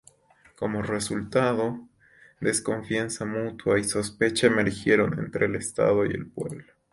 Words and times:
Como 0.55 0.81
resultado, 0.81 1.87
desconfianza 2.39 3.23
mutua 3.23 3.77
y 3.79 3.83
sospecha 3.83 4.47
emergieron 4.47 5.19
entre 5.19 5.45
el 5.45 5.53
Estado 5.53 6.07
y 6.07 6.09
el 6.09 6.25
Pueblo. 6.25 6.63